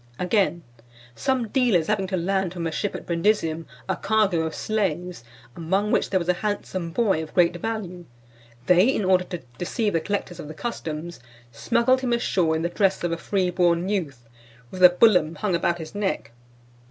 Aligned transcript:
Again: 0.17 0.63
"Some 1.13 1.49
dealers 1.49 1.85
having 1.85 2.07
to 2.07 2.17
land 2.17 2.53
from 2.53 2.65
a 2.65 2.71
ship 2.71 2.95
at 2.95 3.05
Brundusium 3.05 3.67
a 3.87 3.95
cargo 3.95 4.39
of 4.47 4.55
slaves, 4.55 5.23
among 5.55 5.91
which 5.91 6.09
there 6.09 6.17
was 6.19 6.27
a 6.27 6.33
handsome 6.41 6.89
boy 6.89 7.21
of 7.21 7.35
great 7.35 7.55
value, 7.57 8.05
they, 8.65 8.87
in 8.87 9.05
order 9.05 9.25
to 9.25 9.43
deceive 9.59 9.93
the 9.93 10.01
collectors 10.01 10.39
of 10.39 10.47
the 10.47 10.55
customs, 10.55 11.19
smuggled 11.51 12.01
him 12.01 12.13
ashore 12.13 12.55
in 12.55 12.63
the 12.63 12.69
dress 12.69 13.03
of 13.03 13.11
a 13.11 13.17
freeborn 13.17 13.87
youth, 13.89 14.27
with 14.71 14.81
the 14.81 14.89
bullum 14.89 15.35
hung 15.35 15.53
about 15.53 15.77
his 15.77 15.93
neck. 15.93 16.31